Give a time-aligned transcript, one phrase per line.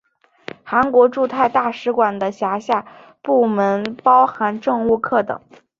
[0.63, 2.83] 韩国驻泰大使馆的辖下
[3.21, 5.39] 部门包含政务课等。